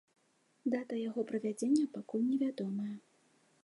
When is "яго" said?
1.09-1.21